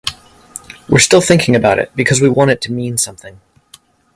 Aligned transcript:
We're 0.89 0.97
still 0.97 1.21
thinking 1.21 1.55
about 1.55 1.77
it 1.77 1.91
because 1.95 2.21
we 2.21 2.27
want 2.27 2.49
it 2.49 2.59
to 2.61 2.71
mean 2.71 2.97
something. 2.97 3.39